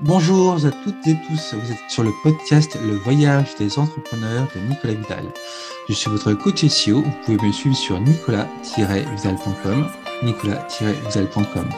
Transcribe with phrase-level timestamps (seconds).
[0.00, 4.60] Bonjour à toutes et tous, vous êtes sur le podcast Le voyage des entrepreneurs de
[4.60, 5.32] Nicolas Vidal.
[5.88, 9.86] Je suis votre coach SEO, vous pouvez me suivre sur nicolas-vidal.com
[10.22, 11.68] nicolas-vidal.com.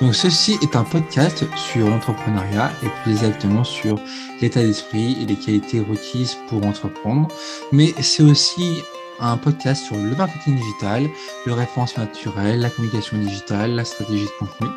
[0.00, 3.98] Donc ceci est un podcast sur l'entrepreneuriat et plus exactement sur
[4.40, 7.28] l'état d'esprit et les qualités requises pour entreprendre,
[7.72, 8.82] mais c'est aussi
[9.20, 11.10] un podcast sur le marketing digital,
[11.44, 14.68] le référencement naturel, la communication digitale, la stratégie de contenu,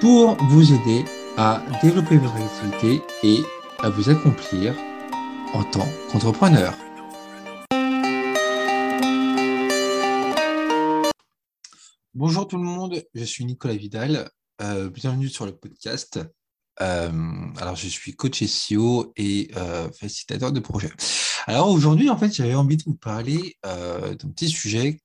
[0.00, 1.06] pour vous aider
[1.42, 3.42] à développer votre activité et
[3.78, 4.76] à vous accomplir
[5.54, 6.76] en tant qu'entrepreneur.
[12.12, 14.30] Bonjour tout le monde, je suis Nicolas Vidal.
[14.60, 16.20] Euh, bienvenue sur le podcast.
[16.82, 17.10] Euh,
[17.56, 20.90] alors, je suis coach SEO et euh, facilitateur de projet.
[21.46, 25.00] Alors aujourd'hui, en fait, j'avais envie de vous parler d'un petit sujet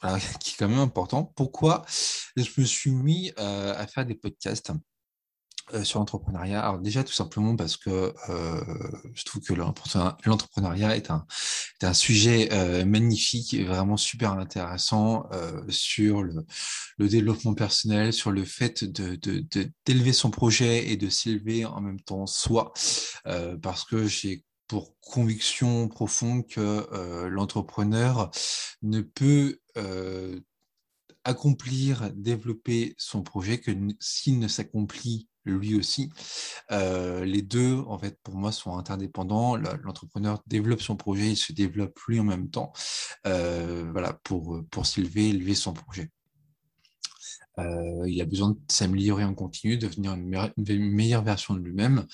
[0.38, 1.24] qui est quand même important.
[1.34, 1.84] Pourquoi
[2.36, 4.70] je me suis mis à faire des podcasts?
[5.74, 6.60] Euh, sur l'entrepreneuriat.
[6.60, 8.12] Alors déjà, tout simplement parce que
[9.14, 11.24] je trouve que l'entrepreneuriat est un,
[11.92, 12.48] sujet
[12.84, 15.28] magnifique et vraiment super intéressant
[15.68, 16.44] sur le,
[16.98, 22.72] développement personnel, sur le fait d'élever son projet et de s'élever en même temps soi,
[23.60, 28.30] parce que j'ai pour conviction profonde que euh, l'entrepreneur
[28.80, 30.40] ne peut euh,
[31.24, 33.70] accomplir, développer son projet que
[34.00, 36.10] s'il ne s'accomplit lui aussi.
[36.70, 39.56] Euh, les deux, en fait, pour moi, sont interdépendants.
[39.56, 42.72] L'entrepreneur développe son projet, il se développe lui en même temps,
[43.24, 46.10] voilà, pour, pour s'élever, élever son projet.
[47.58, 52.06] il a besoin de s'améliorer en continu, de devenir une, meilleure version de lui-même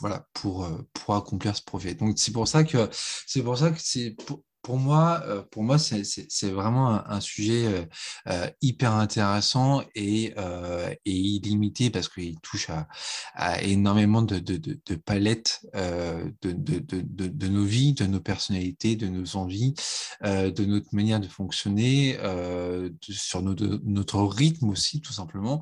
[0.00, 1.94] voilà, pour, euh, pour accomplir ce projet.
[1.94, 4.16] Donc c'est pour ça que c'est pour ça que c'est
[4.72, 7.84] moi, euh, pour moi, c'est vraiment un, sujet euh,
[8.28, 10.34] euh, hyper intéressant et,
[11.04, 12.68] illimité parce qu'il touche
[13.34, 14.38] à, énormément de,
[14.96, 19.74] palettes de, nos vies, de nos personnalités, de nos envies,
[20.22, 22.16] de notre manière de fonctionner,
[23.00, 25.60] sur notre, rythme aussi, tout simplement,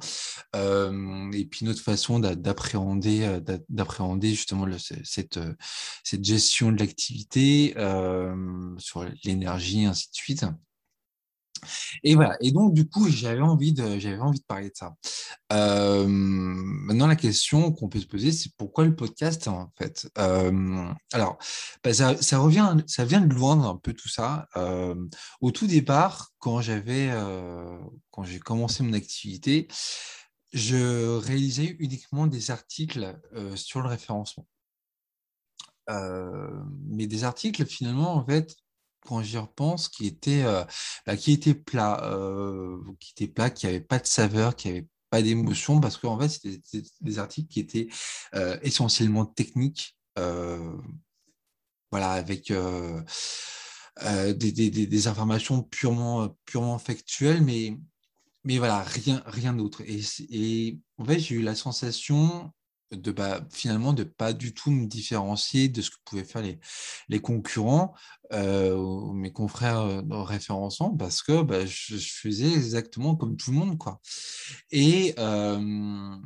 [0.55, 3.25] et puis notre façon d'appréhender
[4.31, 5.39] justement cette,
[6.05, 7.75] gestion de l'activité
[9.25, 10.45] l'énergie, ainsi de suite.
[12.03, 12.37] Et voilà.
[12.41, 14.95] Et donc, du coup, j'avais envie de, j'avais envie de parler de ça.
[15.53, 20.11] Euh, maintenant, la question qu'on peut se poser, c'est pourquoi le podcast, en fait?
[20.19, 21.39] Euh, Alors,
[21.85, 24.49] bah, ça, revient, ça vient de loin un peu tout ça.
[24.57, 24.95] Euh,
[25.41, 27.11] au tout départ, quand j'avais,
[28.11, 29.69] quand j'ai commencé mon activité,
[30.53, 33.19] je réalisais uniquement des articles
[33.55, 34.47] sur le référencement.
[35.89, 38.57] mais des articles, finalement, en fait,
[39.07, 40.65] quand j'y repense, qui était, euh,
[41.07, 44.87] bah, qui était plat, euh, qui était plat, qui n'avait pas de saveur, qui n'avait
[45.11, 47.89] pas d'émotion, parce qu'en fait, c'était des articles qui étaient
[48.35, 52.53] euh, essentiellement techniques, voilà, avec
[54.35, 57.77] des, informations purement, purement factuelles, mais,
[58.45, 59.83] mais voilà, rien, rien d'autre.
[59.83, 62.53] Et, et en fait, j'ai eu la sensation
[62.93, 66.61] de bah, finalement de pas du tout me différencier de ce que pouvaient faire les,
[67.09, 67.95] les concurrents
[68.33, 73.59] euh, ou mes confrères euh, référençants parce que bah, je, faisais exactement comme tout le
[73.59, 74.01] monde quoi.
[74.71, 76.17] Et euh,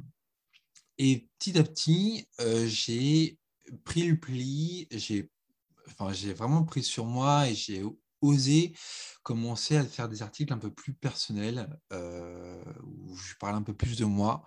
[0.99, 2.28] et petit à petit
[2.66, 3.38] j'ai
[3.84, 5.31] pris le pli j'ai
[5.88, 7.83] enfin j'ai vraiment pris sur moi et j'ai
[9.27, 13.75] commencer à faire des articles un peu plus personnels, euh, où je parle un peu
[13.75, 14.45] plus de moi,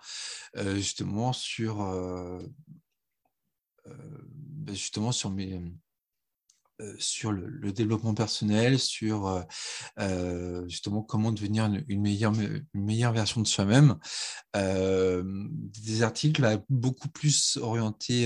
[0.56, 2.40] euh, justement sur, euh,
[3.84, 5.60] bah, justement sur mes
[6.98, 9.46] sur le, développement personnel, sur
[10.66, 13.98] justement comment devenir une, meilleure, une meilleure version de soi-même.
[14.54, 18.24] des articles beaucoup plus orientés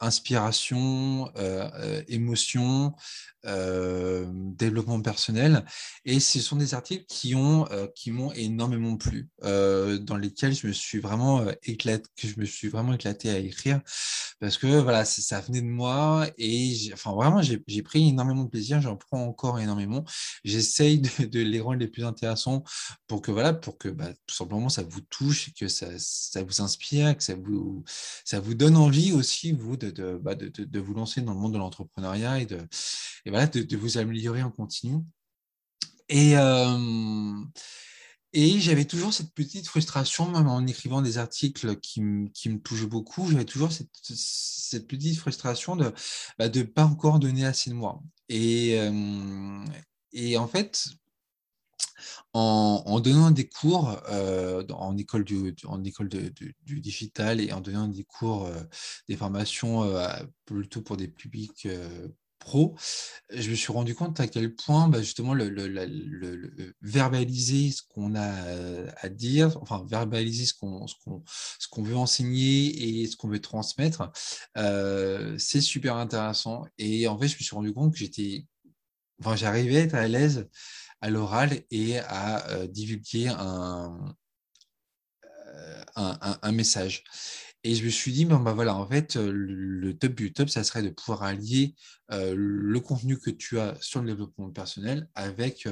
[0.00, 2.94] inspiration, euh, euh, émotion,
[3.46, 5.64] euh, développement personnel.
[6.04, 10.72] Et ce sont des articles qui ont qui m'ont énormément plu, dans lesquels je me
[10.72, 13.80] suis vraiment éclaté, que je me suis vraiment éclaté à écrire,
[14.40, 18.80] parce que voilà, ça, venait de moi et enfin vraiment j'ai pris énormément de plaisir,
[18.80, 20.04] j'en prends encore énormément.
[20.44, 22.62] J'essaye de, les rendre les plus intéressants
[23.06, 25.88] pour que voilà, pour que bah, tout simplement ça vous touche, que ça,
[26.42, 27.84] vous inspire, que ça vous
[28.24, 31.52] ça vous donne envie aussi vous de bah, de, de, vous lancer dans le monde
[31.52, 32.58] de l'entrepreneuriat et, de,
[33.24, 34.98] et voilà, de, vous améliorer en continu.
[36.08, 37.34] Et, euh,
[38.32, 42.02] et j'avais toujours cette petite frustration, même en écrivant des articles qui,
[42.34, 45.90] qui me touchent beaucoup, j'avais toujours cette, petite frustration de ne
[46.38, 48.02] bah, pas encore donner assez de moi.
[48.28, 50.88] Et, euh, en fait,
[52.34, 57.88] en, donnant des cours euh, en école, du, en école du digital et en donnant
[57.88, 58.62] des cours, euh,
[59.08, 59.90] des formations
[60.44, 61.66] plutôt pour des publics
[62.38, 62.76] pro,
[63.30, 65.48] je me suis rendu compte à quel point bah, justement le,
[66.82, 68.32] verbaliser ce qu'on a
[68.96, 74.10] à dire, enfin verbaliser ce qu'on ce qu'on veut enseigner et ce qu'on veut transmettre,
[75.38, 76.64] c'est super intéressant.
[76.78, 78.46] Et en fait, je me suis rendu compte que j'étais,
[79.20, 80.48] enfin, j'arrivais à être à l'aise
[81.00, 83.88] à l'oral et à euh, divulguer euh,
[85.96, 87.04] un, un, message.
[87.68, 90.82] Et je me suis dit, ben voilà, en fait, le top du top, ça serait
[90.82, 91.74] de pouvoir allier
[92.10, 95.68] le contenu que tu as sur le développement personnel avec,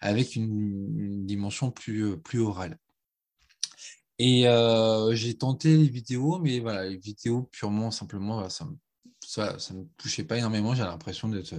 [0.00, 2.78] avec une, dimension plus, plus orale.
[4.18, 4.42] Et
[5.12, 8.72] j'ai tenté les vidéos, mais voilà, les vidéos purement, simplement, ça ne
[9.24, 10.74] ça, me touchait pas énormément.
[10.74, 11.54] J'ai l'impression d'être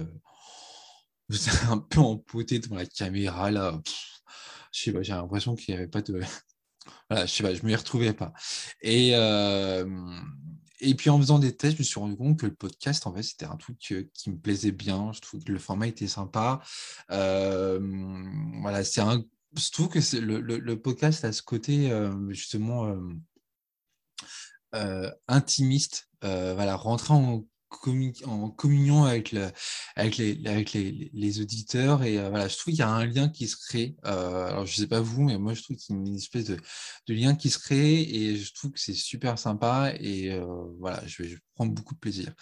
[1.70, 3.80] un peu empoté devant la caméra là.
[4.70, 6.20] je sais pas, j'ai l'impression qu'il n'y avait pas de.
[7.08, 8.32] Voilà, je pas, je m'y retrouvais pas.
[8.80, 9.86] Et, euh,
[10.80, 13.14] et puis en faisant des tests, je me suis rendu compte que le podcast, en
[13.14, 15.12] fait, c'était un truc qui me plaisait bien.
[15.12, 16.60] Je trouve que le format était sympa.
[17.10, 17.78] Euh,
[18.60, 19.22] voilà, c'est un.
[19.56, 22.96] Je trouve que le, le, podcast a ce côté euh, justement
[25.28, 26.08] intimiste.
[26.22, 27.44] voilà, rentrer en
[28.26, 29.50] en communion avec, le,
[29.96, 32.02] avec, les, auditeurs.
[32.02, 33.96] Et euh, voilà, je trouve qu'il y a un lien qui se crée.
[34.04, 36.16] Euh, alors, je ne sais pas vous, mais moi, je trouve qu'il y a une
[36.16, 36.58] espèce de,
[37.08, 39.92] lien qui se crée et je trouve que c'est super sympa.
[39.98, 40.44] Et euh,
[40.78, 42.32] voilà, je vais, prendre beaucoup de plaisir.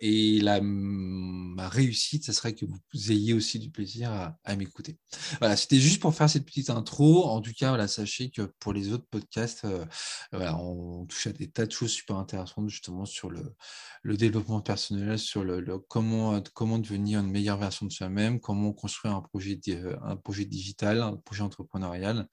[0.00, 4.10] et la, ma réussite, ça serait que vous ayez aussi du plaisir
[4.44, 4.98] à, m'écouter.
[5.38, 7.24] Voilà, c'était juste pour faire cette petite intro.
[7.24, 9.64] En tout cas, voilà, sachez que pour les autres podcasts,
[10.32, 13.54] voilà, on touche à des tas de choses super intéressantes justement sur le,
[14.04, 19.14] le développement personnel, sur le, comment, comment devenir une meilleure version de soi-même, comment construire
[19.14, 19.58] un projet,
[20.02, 22.28] un projet digital, un projet entrepreneurial.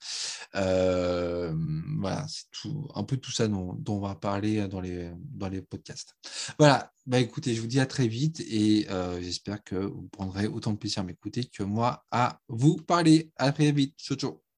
[0.54, 1.54] Euh,
[1.98, 5.62] voilà, c'est tout, un peu tout ça dont, on va parler dans les, dans les
[5.62, 6.14] podcasts.
[6.58, 10.46] Voilà, bah écoutez, je vous dis à très vite et euh, j'espère que vous prendrez
[10.46, 13.32] autant de plaisir à m'écouter que moi à vous parler.
[13.36, 13.98] À très vite.
[13.98, 14.51] Ciao, ciao.